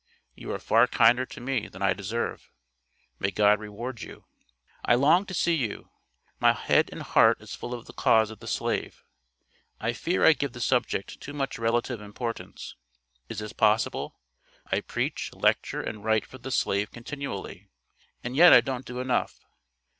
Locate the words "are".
0.51-0.57